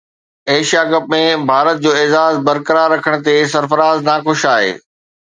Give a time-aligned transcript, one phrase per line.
[0.51, 1.17] Asia Cup ۾
[1.49, 4.73] Bharat جو اعزاز برقرار رکڻ تي سرفراز ناخوش آهي